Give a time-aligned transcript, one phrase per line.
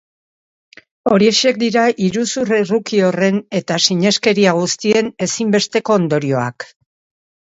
[1.15, 6.67] Horiexek dira iruzur errukiorren eta sineskeria guztien ezinbesteko ondorioak.